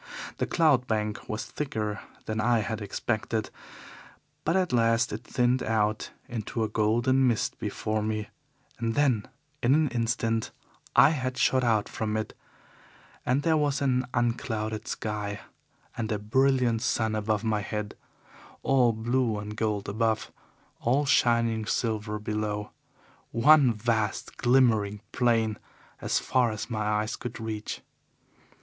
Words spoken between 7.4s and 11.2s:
before me, and then in an instant I